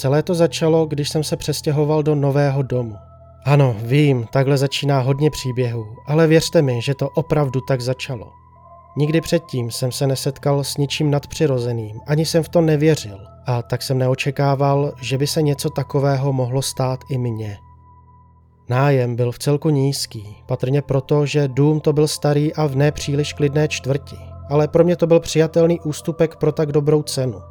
celé 0.00 0.22
to 0.22 0.34
začalo, 0.34 0.86
když 0.86 1.08
jsem 1.08 1.24
se 1.24 1.36
přestěhoval 1.36 2.02
do 2.02 2.14
nového 2.14 2.62
domu. 2.62 2.96
Ano, 3.44 3.76
vím, 3.78 4.26
takhle 4.32 4.58
začíná 4.58 5.00
hodně 5.00 5.30
příběhů, 5.30 5.86
ale 6.06 6.26
věřte 6.26 6.62
mi, 6.62 6.82
že 6.82 6.94
to 6.94 7.08
opravdu 7.08 7.60
tak 7.68 7.80
začalo. 7.80 8.32
Nikdy 8.96 9.20
předtím 9.20 9.70
jsem 9.70 9.92
se 9.92 10.06
nesetkal 10.06 10.64
s 10.64 10.76
ničím 10.76 11.10
nadpřirozeným, 11.10 12.00
ani 12.06 12.26
jsem 12.26 12.42
v 12.42 12.48
to 12.48 12.60
nevěřil 12.60 13.18
a 13.46 13.62
tak 13.62 13.82
jsem 13.82 13.98
neočekával, 13.98 14.92
že 15.02 15.18
by 15.18 15.26
se 15.26 15.42
něco 15.42 15.70
takového 15.70 16.32
mohlo 16.32 16.62
stát 16.62 17.00
i 17.10 17.18
mně. 17.18 17.58
Nájem 18.68 19.16
byl 19.16 19.32
v 19.32 19.38
celku 19.38 19.70
nízký, 19.70 20.36
patrně 20.46 20.82
proto, 20.82 21.26
že 21.26 21.48
dům 21.48 21.80
to 21.80 21.92
byl 21.92 22.08
starý 22.08 22.54
a 22.54 22.66
v 22.66 22.76
nepříliš 22.76 23.32
klidné 23.32 23.68
čtvrti, 23.68 24.16
ale 24.48 24.68
pro 24.68 24.84
mě 24.84 24.96
to 24.96 25.06
byl 25.06 25.20
přijatelný 25.20 25.80
ústupek 25.80 26.36
pro 26.36 26.52
tak 26.52 26.72
dobrou 26.72 27.02
cenu. 27.02 27.49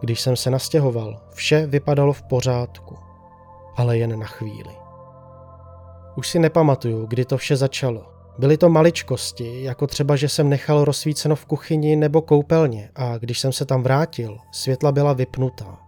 Když 0.00 0.20
jsem 0.20 0.36
se 0.36 0.50
nastěhoval, 0.50 1.20
vše 1.30 1.66
vypadalo 1.66 2.12
v 2.12 2.22
pořádku, 2.22 2.98
ale 3.76 3.98
jen 3.98 4.18
na 4.18 4.26
chvíli. 4.26 4.74
Už 6.16 6.28
si 6.28 6.38
nepamatuju, 6.38 7.06
kdy 7.06 7.24
to 7.24 7.36
vše 7.36 7.56
začalo. 7.56 8.06
Byly 8.38 8.56
to 8.56 8.68
maličkosti, 8.68 9.62
jako 9.62 9.86
třeba, 9.86 10.16
že 10.16 10.28
jsem 10.28 10.48
nechal 10.48 10.84
rozsvíceno 10.84 11.36
v 11.36 11.46
kuchyni 11.46 11.96
nebo 11.96 12.22
koupelně 12.22 12.90
a 12.96 13.18
když 13.18 13.40
jsem 13.40 13.52
se 13.52 13.64
tam 13.64 13.82
vrátil, 13.82 14.38
světla 14.52 14.92
byla 14.92 15.12
vypnutá. 15.12 15.78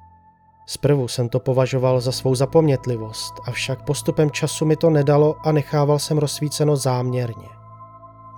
Zprvu 0.67 1.09
jsem 1.09 1.29
to 1.29 1.41
považoval 1.41 2.01
za 2.01 2.13
svou 2.13 2.35
zapomnětlivost, 2.35 3.35
avšak 3.47 3.83
postupem 3.83 4.31
času 4.31 4.65
mi 4.65 4.77
to 4.77 4.91
nedalo 4.91 5.37
a 5.45 5.53
nechával 5.53 5.99
jsem 5.99 6.19
rozsvíceno 6.19 6.77
záměrně. 6.77 7.49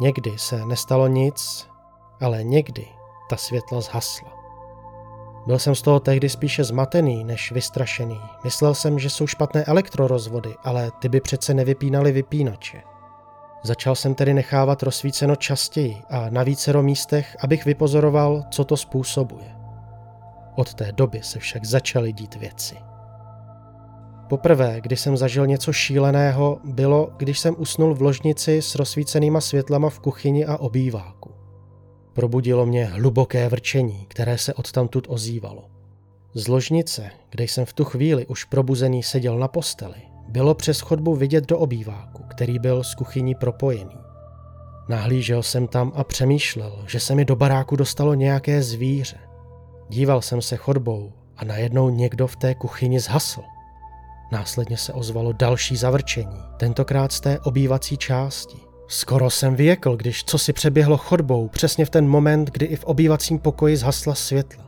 Někdy 0.00 0.32
se 0.36 0.66
nestalo 0.66 1.06
nic, 1.06 1.68
ale 2.20 2.44
někdy 2.44 2.86
ta 3.30 3.36
světla 3.36 3.80
zhasla. 3.80 4.33
Byl 5.46 5.58
jsem 5.58 5.74
z 5.74 5.82
toho 5.82 6.00
tehdy 6.00 6.28
spíše 6.28 6.64
zmatený 6.64 7.24
než 7.24 7.52
vystrašený. 7.52 8.20
Myslel 8.44 8.74
jsem, 8.74 8.98
že 8.98 9.10
jsou 9.10 9.26
špatné 9.26 9.64
elektrorozvody, 9.64 10.54
ale 10.64 10.90
ty 10.98 11.08
by 11.08 11.20
přece 11.20 11.54
nevypínaly 11.54 12.12
vypínače. 12.12 12.82
Začal 13.64 13.94
jsem 13.94 14.14
tedy 14.14 14.34
nechávat 14.34 14.82
rozsvíceno 14.82 15.36
častěji 15.36 16.02
a 16.10 16.30
na 16.30 16.42
vícero 16.42 16.82
místech, 16.82 17.36
abych 17.40 17.64
vypozoroval, 17.64 18.44
co 18.50 18.64
to 18.64 18.76
způsobuje. 18.76 19.54
Od 20.56 20.74
té 20.74 20.92
doby 20.92 21.20
se 21.22 21.38
však 21.38 21.64
začaly 21.64 22.12
dít 22.12 22.34
věci. 22.34 22.76
Poprvé, 24.28 24.80
kdy 24.80 24.96
jsem 24.96 25.16
zažil 25.16 25.46
něco 25.46 25.72
šíleného, 25.72 26.58
bylo, 26.64 27.10
když 27.16 27.38
jsem 27.38 27.54
usnul 27.58 27.94
v 27.94 28.02
ložnici 28.02 28.62
s 28.62 28.74
rozsvícenýma 28.74 29.40
světlama 29.40 29.90
v 29.90 30.00
kuchyni 30.00 30.46
a 30.46 30.56
obýváku. 30.56 31.13
Probudilo 32.14 32.66
mě 32.66 32.84
hluboké 32.84 33.48
vrčení, 33.48 34.06
které 34.08 34.38
se 34.38 34.54
odtamtud 34.54 35.06
ozývalo. 35.08 35.64
Z 36.34 36.48
ložnice, 36.48 37.10
kde 37.30 37.44
jsem 37.44 37.64
v 37.64 37.72
tu 37.72 37.84
chvíli 37.84 38.26
už 38.26 38.44
probuzený 38.44 39.02
seděl 39.02 39.38
na 39.38 39.48
posteli, 39.48 39.94
bylo 40.28 40.54
přes 40.54 40.80
chodbu 40.80 41.14
vidět 41.14 41.46
do 41.46 41.58
obýváku, 41.58 42.22
který 42.22 42.58
byl 42.58 42.84
s 42.84 42.94
kuchyní 42.94 43.34
propojený. 43.34 43.96
Nahlížel 44.88 45.42
jsem 45.42 45.66
tam 45.66 45.92
a 45.94 46.04
přemýšlel, 46.04 46.84
že 46.88 47.00
se 47.00 47.14
mi 47.14 47.24
do 47.24 47.36
baráku 47.36 47.76
dostalo 47.76 48.14
nějaké 48.14 48.62
zvíře. 48.62 49.18
Díval 49.88 50.22
jsem 50.22 50.42
se 50.42 50.56
chodbou 50.56 51.12
a 51.36 51.44
najednou 51.44 51.90
někdo 51.90 52.26
v 52.26 52.36
té 52.36 52.54
kuchyni 52.54 53.00
zhasl. 53.00 53.42
Následně 54.32 54.76
se 54.76 54.92
ozvalo 54.92 55.32
další 55.32 55.76
zavrčení, 55.76 56.42
tentokrát 56.56 57.12
z 57.12 57.20
té 57.20 57.40
obývací 57.40 57.96
části. 57.96 58.73
Skoro 58.88 59.30
jsem 59.30 59.54
vyjekl, 59.56 59.96
když 59.96 60.24
co 60.24 60.38
si 60.38 60.52
přeběhlo 60.52 60.96
chodbou 60.96 61.48
přesně 61.48 61.84
v 61.84 61.90
ten 61.90 62.08
moment, 62.08 62.50
kdy 62.50 62.66
i 62.66 62.76
v 62.76 62.84
obývacím 62.84 63.38
pokoji 63.38 63.76
zhasla 63.76 64.14
světla. 64.14 64.64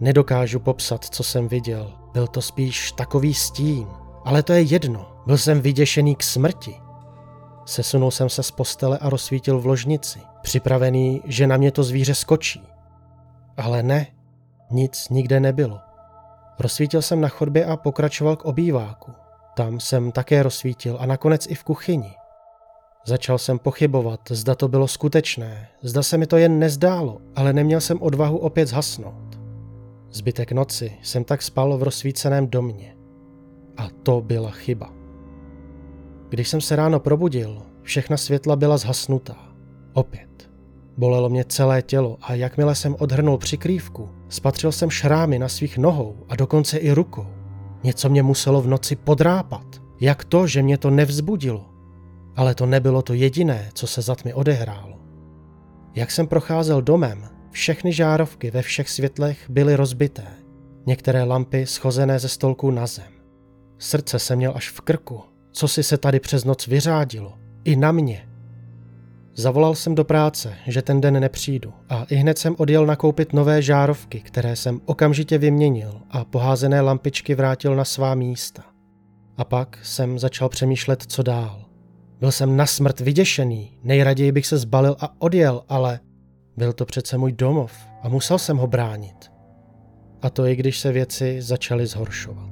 Nedokážu 0.00 0.60
popsat, 0.60 1.04
co 1.04 1.22
jsem 1.22 1.48
viděl. 1.48 1.92
Byl 2.12 2.26
to 2.26 2.42
spíš 2.42 2.92
takový 2.92 3.34
stín. 3.34 3.88
Ale 4.24 4.42
to 4.42 4.52
je 4.52 4.62
jedno. 4.62 5.22
Byl 5.26 5.38
jsem 5.38 5.60
vyděšený 5.60 6.16
k 6.16 6.22
smrti. 6.22 6.74
Sesunul 7.66 8.10
jsem 8.10 8.28
se 8.28 8.42
z 8.42 8.50
postele 8.50 8.98
a 8.98 9.10
rozsvítil 9.10 9.60
v 9.60 9.66
ložnici, 9.66 10.20
připravený, 10.42 11.22
že 11.24 11.46
na 11.46 11.56
mě 11.56 11.72
to 11.72 11.82
zvíře 11.82 12.14
skočí. 12.14 12.62
Ale 13.56 13.82
ne, 13.82 14.06
nic 14.70 15.08
nikde 15.08 15.40
nebylo. 15.40 15.78
Rozsvítil 16.58 17.02
jsem 17.02 17.20
na 17.20 17.28
chodbě 17.28 17.64
a 17.64 17.76
pokračoval 17.76 18.36
k 18.36 18.44
obýváku. 18.44 19.12
Tam 19.56 19.80
jsem 19.80 20.12
také 20.12 20.42
rozsvítil 20.42 20.96
a 21.00 21.06
nakonec 21.06 21.46
i 21.46 21.54
v 21.54 21.64
kuchyni. 21.64 22.17
Začal 23.06 23.38
jsem 23.38 23.58
pochybovat, 23.58 24.20
zda 24.30 24.54
to 24.54 24.68
bylo 24.68 24.88
skutečné, 24.88 25.68
zda 25.82 26.02
se 26.02 26.18
mi 26.18 26.26
to 26.26 26.36
jen 26.36 26.58
nezdálo, 26.58 27.18
ale 27.36 27.52
neměl 27.52 27.80
jsem 27.80 28.02
odvahu 28.02 28.38
opět 28.38 28.66
zhasnout. 28.66 29.40
Zbytek 30.10 30.52
noci 30.52 30.92
jsem 31.02 31.24
tak 31.24 31.42
spal 31.42 31.78
v 31.78 31.82
rozsvíceném 31.82 32.46
domě. 32.46 32.96
A 33.76 33.88
to 34.02 34.20
byla 34.20 34.50
chyba. 34.50 34.92
Když 36.28 36.48
jsem 36.48 36.60
se 36.60 36.76
ráno 36.76 37.00
probudil, 37.00 37.62
všechna 37.82 38.16
světla 38.16 38.56
byla 38.56 38.76
zhasnutá. 38.76 39.36
Opět. 39.92 40.50
Bolelo 40.96 41.28
mě 41.28 41.44
celé 41.44 41.82
tělo 41.82 42.18
a 42.20 42.34
jakmile 42.34 42.74
jsem 42.74 42.96
odhrnul 42.98 43.38
přikrývku, 43.38 44.08
spatřil 44.28 44.72
jsem 44.72 44.90
šrámy 44.90 45.38
na 45.38 45.48
svých 45.48 45.78
nohou 45.78 46.16
a 46.28 46.36
dokonce 46.36 46.78
i 46.78 46.92
rukou. 46.92 47.26
Něco 47.82 48.08
mě 48.08 48.22
muselo 48.22 48.62
v 48.62 48.66
noci 48.66 48.96
podrápat. 48.96 49.66
Jak 50.00 50.24
to, 50.24 50.46
že 50.46 50.62
mě 50.62 50.78
to 50.78 50.90
nevzbudilo? 50.90 51.67
Ale 52.38 52.54
to 52.54 52.66
nebylo 52.66 53.02
to 53.02 53.14
jediné, 53.14 53.70
co 53.74 53.86
se 53.86 54.02
za 54.02 54.14
tmy 54.14 54.34
odehrálo. 54.34 54.98
Jak 55.94 56.10
jsem 56.10 56.26
procházel 56.26 56.82
domem, 56.82 57.28
všechny 57.50 57.92
žárovky 57.92 58.50
ve 58.50 58.62
všech 58.62 58.90
světlech 58.90 59.50
byly 59.50 59.76
rozbité. 59.76 60.26
Některé 60.86 61.24
lampy 61.24 61.66
schozené 61.66 62.18
ze 62.18 62.28
stolků 62.28 62.70
na 62.70 62.86
zem. 62.86 63.12
Srdce 63.78 64.18
se 64.18 64.36
měl 64.36 64.52
až 64.56 64.70
v 64.70 64.80
krku. 64.80 65.20
Co 65.52 65.68
si 65.68 65.82
se 65.82 65.98
tady 65.98 66.20
přes 66.20 66.44
noc 66.44 66.66
vyřádilo? 66.66 67.34
I 67.64 67.76
na 67.76 67.92
mě. 67.92 68.28
Zavolal 69.34 69.74
jsem 69.74 69.94
do 69.94 70.04
práce, 70.04 70.54
že 70.66 70.82
ten 70.82 71.00
den 71.00 71.20
nepřijdu 71.20 71.72
a 71.88 72.04
i 72.10 72.14
hned 72.14 72.38
jsem 72.38 72.54
odjel 72.58 72.86
nakoupit 72.86 73.32
nové 73.32 73.62
žárovky, 73.62 74.20
které 74.20 74.56
jsem 74.56 74.80
okamžitě 74.84 75.38
vyměnil 75.38 76.00
a 76.10 76.24
poházené 76.24 76.80
lampičky 76.80 77.34
vrátil 77.34 77.76
na 77.76 77.84
svá 77.84 78.14
místa. 78.14 78.64
A 79.36 79.44
pak 79.44 79.78
jsem 79.82 80.18
začal 80.18 80.48
přemýšlet, 80.48 81.02
co 81.02 81.22
dál. 81.22 81.67
Byl 82.20 82.32
jsem 82.32 82.56
na 82.56 82.66
smrt 82.66 83.00
vyděšený, 83.00 83.78
nejraději 83.82 84.32
bych 84.32 84.46
se 84.46 84.58
zbalil 84.58 84.96
a 85.00 85.20
odjel, 85.20 85.64
ale 85.68 86.00
byl 86.56 86.72
to 86.72 86.86
přece 86.86 87.18
můj 87.18 87.32
domov 87.32 87.72
a 88.02 88.08
musel 88.08 88.38
jsem 88.38 88.56
ho 88.56 88.66
bránit. 88.66 89.32
A 90.22 90.30
to 90.30 90.46
i 90.46 90.56
když 90.56 90.78
se 90.78 90.92
věci 90.92 91.42
začaly 91.42 91.86
zhoršovat. 91.86 92.50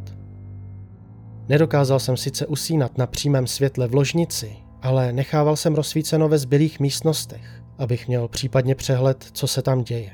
Nedokázal 1.49 2.01
jsem 2.01 2.17
sice 2.17 2.47
usínat 2.47 2.99
na 2.99 3.07
přímém 3.07 3.47
světle 3.47 3.89
v 3.89 3.95
ložnici, 3.95 4.57
ale 4.83 5.13
nechával 5.13 5.57
jsem 5.57 5.75
rozsvíceno 5.75 6.29
ve 6.29 6.39
zbylých 6.39 6.81
místnostech, 6.81 7.63
abych 7.79 8.09
měl 8.09 8.29
případně 8.29 8.75
přehled, 8.75 9.27
co 9.33 9.47
se 9.47 9.63
tam 9.63 9.85
děje. 9.85 10.11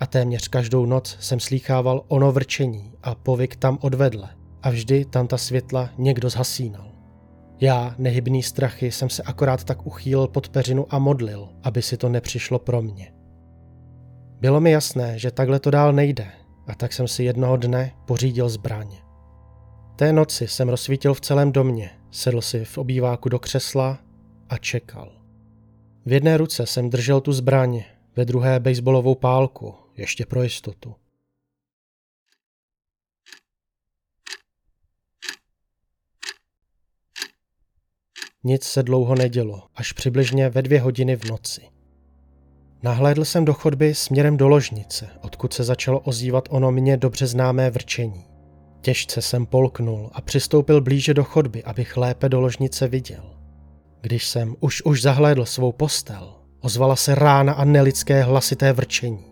A 0.00 0.06
téměř 0.06 0.48
každou 0.48 0.86
noc 0.86 1.16
jsem 1.20 1.40
slýchával 1.40 2.04
ono 2.08 2.32
vrčení 2.32 2.92
a 3.02 3.14
povyk 3.14 3.56
tam 3.56 3.78
odvedle 3.80 4.28
a 4.62 4.70
vždy 4.70 5.04
tam 5.04 5.26
ta 5.26 5.38
světla 5.38 5.90
někdo 5.98 6.30
zhasínal. 6.30 6.95
Já, 7.60 7.94
nehybný 7.98 8.42
strachy, 8.42 8.92
jsem 8.92 9.10
se 9.10 9.22
akorát 9.22 9.64
tak 9.64 9.86
uchýlil 9.86 10.26
pod 10.28 10.48
peřinu 10.48 10.86
a 10.90 10.98
modlil, 10.98 11.48
aby 11.62 11.82
si 11.82 11.96
to 11.96 12.08
nepřišlo 12.08 12.58
pro 12.58 12.82
mě. 12.82 13.12
Bylo 14.40 14.60
mi 14.60 14.70
jasné, 14.70 15.18
že 15.18 15.30
takhle 15.30 15.60
to 15.60 15.70
dál 15.70 15.92
nejde, 15.92 16.26
a 16.66 16.74
tak 16.74 16.92
jsem 16.92 17.08
si 17.08 17.24
jednoho 17.24 17.56
dne 17.56 17.92
pořídil 18.06 18.48
zbraň. 18.48 18.96
Té 19.96 20.12
noci 20.12 20.48
jsem 20.48 20.68
rozsvítil 20.68 21.14
v 21.14 21.20
celém 21.20 21.52
domě, 21.52 21.90
sedl 22.10 22.40
si 22.40 22.64
v 22.64 22.78
obýváku 22.78 23.28
do 23.28 23.38
křesla 23.38 23.98
a 24.48 24.58
čekal. 24.58 25.12
V 26.06 26.12
jedné 26.12 26.36
ruce 26.36 26.66
jsem 26.66 26.90
držel 26.90 27.20
tu 27.20 27.32
zbraň, 27.32 27.82
ve 28.16 28.24
druhé 28.24 28.60
baseballovou 28.60 29.14
pálku, 29.14 29.74
ještě 29.96 30.26
pro 30.26 30.42
jistotu. 30.42 30.94
Nic 38.46 38.64
se 38.64 38.82
dlouho 38.82 39.14
nedělo, 39.14 39.62
až 39.76 39.92
přibližně 39.92 40.48
ve 40.48 40.62
dvě 40.62 40.80
hodiny 40.80 41.16
v 41.16 41.24
noci. 41.30 41.60
Nahlédl 42.82 43.24
jsem 43.24 43.44
do 43.44 43.54
chodby 43.54 43.94
směrem 43.94 44.36
do 44.36 44.48
ložnice, 44.48 45.08
odkud 45.22 45.52
se 45.52 45.64
začalo 45.64 46.00
ozývat 46.00 46.48
ono 46.50 46.72
mně 46.72 46.96
dobře 46.96 47.26
známé 47.26 47.70
vrčení. 47.70 48.24
Těžce 48.80 49.22
jsem 49.22 49.46
polknul 49.46 50.10
a 50.12 50.20
přistoupil 50.20 50.80
blíže 50.80 51.14
do 51.14 51.24
chodby, 51.24 51.64
abych 51.64 51.96
lépe 51.96 52.28
do 52.28 52.40
ložnice 52.40 52.88
viděl. 52.88 53.36
Když 54.00 54.26
jsem 54.26 54.56
už 54.60 54.82
už 54.82 55.02
zahlédl 55.02 55.44
svou 55.44 55.72
postel, 55.72 56.34
ozvala 56.60 56.96
se 56.96 57.14
rána 57.14 57.52
a 57.52 57.64
nelidské 57.64 58.22
hlasité 58.22 58.72
vrčení. 58.72 59.24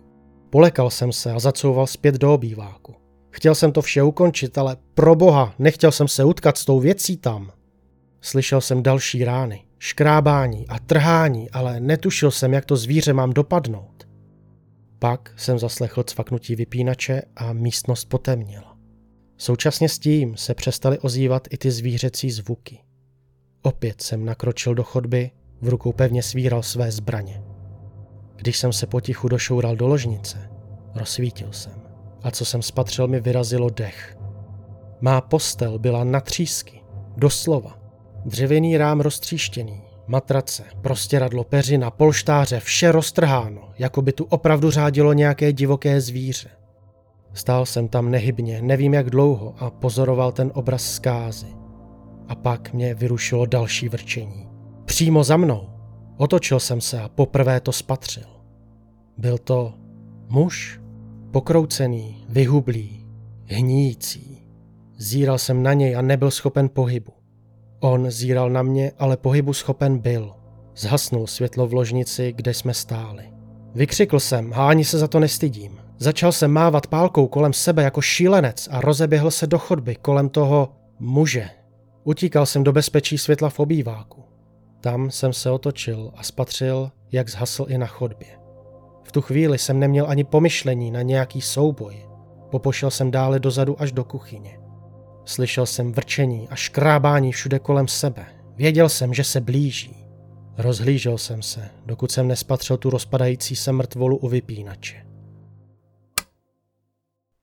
Polekal 0.49 0.89
jsem 0.89 1.11
se 1.11 1.31
a 1.31 1.39
zacouval 1.39 1.87
zpět 1.87 2.15
do 2.15 2.33
obýváku. 2.33 2.95
Chtěl 3.29 3.55
jsem 3.55 3.71
to 3.71 3.81
vše 3.81 4.03
ukončit, 4.03 4.57
ale 4.57 4.77
pro 4.93 5.15
boha, 5.15 5.53
nechtěl 5.59 5.91
jsem 5.91 6.07
se 6.07 6.23
utkat 6.23 6.57
s 6.57 6.65
tou 6.65 6.79
věcí 6.79 7.17
tam. 7.17 7.51
Slyšel 8.25 8.61
jsem 8.61 8.83
další 8.83 9.25
rány, 9.25 9.63
škrábání 9.79 10.67
a 10.67 10.79
trhání, 10.79 11.49
ale 11.49 11.79
netušil 11.79 12.31
jsem, 12.31 12.53
jak 12.53 12.65
to 12.65 12.75
zvíře 12.75 13.13
mám 13.13 13.33
dopadnout. 13.33 14.07
Pak 14.99 15.33
jsem 15.37 15.59
zaslechl 15.59 16.03
cvaknutí 16.03 16.55
vypínače 16.55 17.21
a 17.35 17.53
místnost 17.53 18.05
potemnila. 18.05 18.77
Současně 19.37 19.89
s 19.89 19.99
tím 19.99 20.37
se 20.37 20.53
přestaly 20.53 20.99
ozývat 20.99 21.47
i 21.51 21.57
ty 21.57 21.71
zvířecí 21.71 22.31
zvuky. 22.31 22.79
Opět 23.61 24.01
jsem 24.01 24.25
nakročil 24.25 24.75
do 24.75 24.83
chodby, 24.83 25.31
v 25.61 25.69
rukou 25.69 25.91
pevně 25.91 26.23
svíral 26.23 26.63
své 26.63 26.91
zbraně. 26.91 27.43
Když 28.35 28.57
jsem 28.59 28.73
se 28.73 28.87
potichu 28.87 29.27
došoural 29.27 29.75
do 29.75 29.87
ložnice, 29.87 30.49
rozsvítil 30.95 31.53
jsem 31.53 31.81
a 32.23 32.31
co 32.31 32.45
jsem 32.45 32.61
spatřil 32.61 33.07
mi 33.07 33.19
vyrazilo 33.19 33.69
dech. 33.69 34.17
Má 35.01 35.21
postel 35.21 35.79
byla 35.79 36.03
na 36.03 36.19
třísky, 36.19 36.81
doslova. 37.17 37.84
Dřevěný 38.25 38.77
rám 38.77 39.01
roztříštěný, 39.01 39.81
matrace, 40.07 40.63
prostěradlo, 40.81 41.43
peřina, 41.43 41.91
polštáře, 41.91 42.59
vše 42.59 42.91
roztrháno, 42.91 43.69
jako 43.77 44.01
by 44.01 44.11
tu 44.13 44.23
opravdu 44.23 44.71
řádilo 44.71 45.13
nějaké 45.13 45.53
divoké 45.53 46.01
zvíře. 46.01 46.49
Stál 47.33 47.65
jsem 47.65 47.87
tam 47.87 48.11
nehybně, 48.11 48.61
nevím 48.61 48.93
jak 48.93 49.09
dlouho 49.09 49.55
a 49.59 49.69
pozoroval 49.69 50.31
ten 50.31 50.51
obraz 50.53 50.93
zkázy. 50.93 51.47
A 52.27 52.35
pak 52.35 52.73
mě 52.73 52.93
vyrušilo 52.93 53.45
další 53.45 53.89
vrčení. 53.89 54.47
Přímo 54.85 55.23
za 55.23 55.37
mnou. 55.37 55.69
Otočil 56.17 56.59
jsem 56.59 56.81
se 56.81 57.01
a 57.01 57.09
poprvé 57.09 57.59
to 57.59 57.71
spatřil. 57.71 58.27
Byl 59.17 59.37
to 59.37 59.73
muž, 60.29 60.81
pokroucený, 61.31 62.25
vyhublý, 62.29 63.05
hníjící. 63.45 64.47
Zíral 64.97 65.37
jsem 65.37 65.63
na 65.63 65.73
něj 65.73 65.95
a 65.95 66.01
nebyl 66.01 66.31
schopen 66.31 66.69
pohybu. 66.69 67.11
On 67.79 68.11
zíral 68.11 68.49
na 68.49 68.63
mě, 68.63 68.91
ale 68.99 69.17
pohybu 69.17 69.53
schopen 69.53 69.97
byl. 69.97 70.33
Zhasnul 70.75 71.27
světlo 71.27 71.67
v 71.67 71.73
ložnici, 71.73 72.33
kde 72.35 72.53
jsme 72.53 72.73
stáli. 72.73 73.23
Vykřikl 73.75 74.19
jsem 74.19 74.53
a 74.53 74.69
ani 74.69 74.85
se 74.85 74.97
za 74.97 75.07
to 75.07 75.19
nestydím. 75.19 75.79
Začal 75.97 76.31
jsem 76.31 76.51
mávat 76.51 76.87
pálkou 76.87 77.27
kolem 77.27 77.53
sebe 77.53 77.83
jako 77.83 78.01
šílenec 78.01 78.67
a 78.71 78.81
rozeběhl 78.81 79.31
se 79.31 79.47
do 79.47 79.59
chodby 79.59 79.95
kolem 79.95 80.29
toho 80.29 80.69
muže. 80.99 81.49
Utíkal 82.03 82.45
jsem 82.45 82.63
do 82.63 82.73
bezpečí 82.73 83.17
světla 83.17 83.49
v 83.49 83.59
obýváku. 83.59 84.23
Tam 84.81 85.11
jsem 85.11 85.33
se 85.33 85.51
otočil 85.51 86.11
a 86.15 86.23
spatřil, 86.23 86.91
jak 87.11 87.29
zhasl 87.29 87.65
i 87.69 87.77
na 87.77 87.85
chodbě. 87.85 88.27
V 89.03 89.11
tu 89.11 89.21
chvíli 89.21 89.57
jsem 89.57 89.79
neměl 89.79 90.05
ani 90.09 90.23
pomyšlení 90.23 90.91
na 90.91 91.01
nějaký 91.01 91.41
souboj. 91.41 91.95
Popošel 92.51 92.91
jsem 92.91 93.11
dále 93.11 93.39
dozadu 93.39 93.81
až 93.81 93.91
do 93.91 94.03
kuchyně. 94.03 94.59
Slyšel 95.25 95.65
jsem 95.65 95.91
vrčení 95.91 96.49
a 96.49 96.55
škrábání 96.55 97.31
všude 97.31 97.59
kolem 97.59 97.87
sebe. 97.87 98.25
Věděl 98.55 98.89
jsem, 98.89 99.13
že 99.13 99.23
se 99.23 99.41
blíží. 99.41 99.95
Rozhlížel 100.57 101.17
jsem 101.17 101.41
se, 101.41 101.69
dokud 101.85 102.11
jsem 102.11 102.27
nespatřil 102.27 102.77
tu 102.77 102.89
rozpadající 102.89 103.55
se 103.55 103.71
mrtvolu 103.71 104.17
u 104.17 104.27
vypínače. 104.27 105.05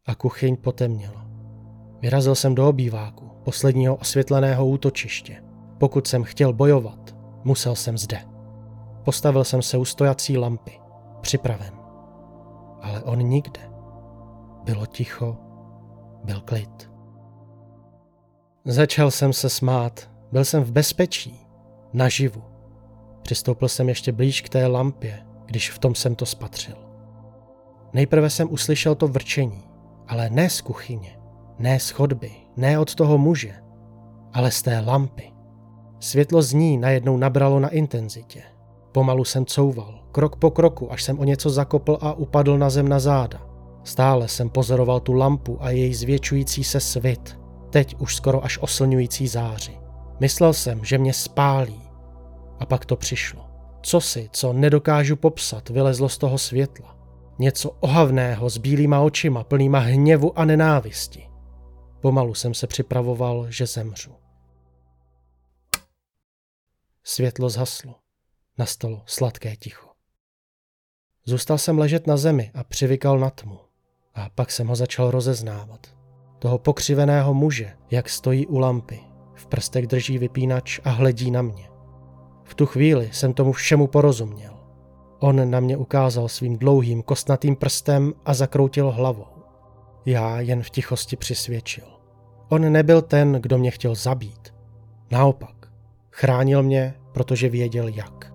A 0.07 0.15
kuchyň 0.15 0.57
potemněla. 0.57 1.27
Vyrazil 2.01 2.35
jsem 2.35 2.55
do 2.55 2.69
obýváku, 2.69 3.31
posledního 3.45 3.97
osvětleného 3.97 4.67
útočiště. 4.67 5.43
Pokud 5.79 6.07
jsem 6.07 6.25
chtěl 6.25 6.53
bojovat, 6.53 7.17
musel 7.45 7.77
jsem 7.77 7.99
zde. 7.99 8.19
Postavil 9.05 9.45
jsem 9.45 9.63
se 9.63 9.79
u 9.79 9.85
stojací 9.85 10.39
lampy, 10.39 10.81
připraven. 11.21 11.75
Ale 12.81 13.03
on 13.03 13.19
nikde. 13.19 13.61
Bylo 14.65 14.87
ticho, 14.87 15.37
byl 16.25 16.41
klid. 16.41 16.92
Začal 18.65 19.11
jsem 19.11 19.33
se 19.33 19.49
smát. 19.49 20.11
Byl 20.33 20.45
jsem 20.45 20.63
v 20.63 20.73
bezpečí. 20.73 21.47
Naživu. 21.93 22.43
Přistoupil 23.23 23.69
jsem 23.69 23.89
ještě 23.89 24.13
blíž 24.13 24.41
k 24.41 24.49
té 24.49 24.67
lampě, 24.67 25.19
když 25.47 25.71
v 25.71 25.79
tom 25.79 25.95
jsem 25.95 26.15
to 26.15 26.27
spatřil. 26.27 26.77
Nejprve 27.93 28.31
jsem 28.31 28.53
uslyšel 28.53 28.95
to 28.95 29.09
vrčení, 29.09 29.63
ale 30.09 30.31
ne 30.31 30.51
z 30.51 30.61
kuchyně, 30.61 31.19
ne 31.59 31.81
z 31.81 31.91
chodby, 31.91 32.31
ne 32.57 32.79
od 32.79 32.95
toho 32.95 33.19
muže, 33.19 33.55
ale 34.33 34.51
z 34.51 34.63
té 34.63 34.81
lampy. 34.81 35.33
Světlo 36.01 36.43
z 36.43 36.53
ní 36.53 36.79
najednou 36.79 37.17
nabralo 37.17 37.61
na 37.61 37.69
intenzitě. 37.69 38.43
Pomalu 38.93 39.25
jsem 39.25 39.47
couval, 39.47 40.05
krok 40.13 40.37
po 40.37 40.51
kroku, 40.51 40.93
až 40.93 41.03
jsem 41.03 41.19
o 41.19 41.25
něco 41.25 41.51
zakopl 41.51 41.99
a 42.01 42.13
upadl 42.13 42.59
na 42.59 42.71
zem 42.71 42.89
na 42.89 42.99
záda. 42.99 43.47
Stále 43.85 44.29
jsem 44.29 44.51
pozoroval 44.51 45.01
tu 45.01 45.13
lampu 45.13 45.59
a 45.61 45.71
její 45.71 45.95
zvětšující 45.95 46.65
se 46.65 46.81
svit– 46.81 47.39
teď 47.73 47.97
už 47.99 48.17
skoro 48.17 48.45
až 48.45 48.59
oslňující 48.59 49.29
záři. 49.29 49.79
Myslel 50.21 50.53
jsem, 50.53 50.85
že 50.85 50.99
mě 50.99 51.13
spálí. 51.13 51.83
A 52.59 52.67
pak 52.67 52.85
to 52.85 52.97
přišlo. 52.97 53.49
Co 53.83 54.01
si, 54.01 54.31
co 54.33 54.53
nedokážu 54.53 55.17
popsat, 55.17 55.69
vylezlo 55.69 56.09
z 56.09 56.19
toho 56.19 56.39
světla. 56.39 56.97
Něco 57.39 57.71
ohavného 57.71 58.51
s 58.51 58.59
bílýma 58.59 59.01
očima, 59.01 59.45
plnýma 59.45 59.79
hněvu 59.79 60.39
a 60.39 60.45
nenávisti. 60.45 61.29
Pomalu 62.01 62.35
jsem 62.35 62.55
se 62.55 62.67
připravoval, 62.67 63.47
že 63.51 63.67
zemřu. 63.67 64.13
Světlo 67.05 67.49
zhaslo. 67.49 67.95
Nastalo 68.59 69.03
sladké 69.07 69.57
ticho. 69.57 69.89
Zůstal 71.25 71.59
jsem 71.59 71.79
ležet 71.79 72.07
na 72.07 72.17
zemi 72.17 72.51
a 72.55 72.65
přivykal 72.65 73.19
na 73.19 73.31
tmu. 73.31 73.59
A 74.15 74.29
pak 74.35 74.53
jsem 74.53 74.67
ho 74.67 74.77
začal 74.77 75.11
rozeznávat 75.11 76.02
toho 76.43 76.59
pokřiveného 76.59 77.35
muže, 77.35 77.73
jak 77.91 78.09
stojí 78.09 78.47
u 78.47 78.59
lampy. 78.59 79.01
V 79.35 79.47
prstech 79.47 79.87
drží 79.87 80.19
vypínač 80.19 80.81
a 80.85 80.91
hledí 80.91 81.31
na 81.31 81.43
mě. 81.43 81.69
V 82.45 82.55
tu 82.55 82.67
chvíli 82.67 83.09
jsem 83.13 83.33
tomu 83.33 83.53
všemu 83.53 83.87
porozuměl. 83.87 84.53
On 85.19 85.51
na 85.51 85.61
mě 85.61 85.77
ukázal 85.77 86.29
svým 86.29 86.59
dlouhým 86.59 87.03
kostnatým 87.03 87.57
prstem 87.57 88.13
a 88.25 88.35
zakroutil 88.35 88.91
hlavou. 88.91 89.27
Já 90.07 90.41
jen 90.41 90.63
v 90.63 90.71
tichosti 90.71 91.17
přisvědčil. 91.17 91.85
On 92.49 92.73
nebyl 92.73 93.03
ten, 93.03 93.33
kdo 93.33 93.59
mě 93.59 93.71
chtěl 93.71 93.95
zabít. 93.95 94.55
Naopak, 95.11 95.69
chránil 96.11 96.63
mě, 96.63 96.95
protože 97.13 97.49
věděl 97.49 97.89
jak. 97.89 98.35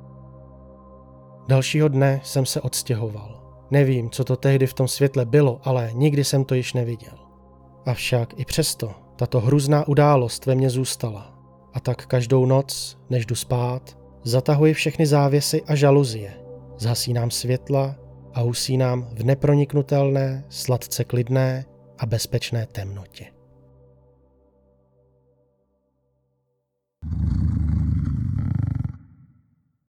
Dalšího 1.48 1.88
dne 1.88 2.22
jsem 2.24 2.46
se 2.46 2.62
odstěhoval. 2.62 3.58
Nevím, 3.72 4.10
co 4.10 4.24
to 4.24 4.36
tehdy 4.36 4.68
v 4.68 4.74
tom 4.74 4.88
světle 4.88 5.26
bylo, 5.26 5.60
ale 5.64 5.90
nikdy 5.94 6.24
jsem 6.24 6.46
to 6.46 6.56
již 6.56 6.74
neviděl. 6.74 7.27
Avšak 7.88 8.40
i 8.40 8.46
přesto 8.46 8.96
tato 9.16 9.40
hrůzná 9.40 9.88
událost 9.88 10.46
ve 10.46 10.56
mně 10.56 10.70
zůstala. 10.70 11.34
A 11.74 11.80
tak 11.80 12.06
každou 12.06 12.46
noc, 12.46 12.98
než 13.10 13.26
jdu 13.26 13.36
spát, 13.36 13.98
zatahuji 14.24 14.74
všechny 14.74 15.06
závěsy 15.06 15.64
a 15.68 15.76
žaluzie, 15.76 16.34
zhasínám 16.78 17.32
světla 17.32 17.96
a 18.34 18.44
usínám 18.44 19.10
v 19.12 19.24
neproniknutelné, 19.24 20.46
sladce 20.50 21.04
klidné 21.04 21.66
a 21.98 22.06
bezpečné 22.06 22.66
temnotě. 22.66 23.26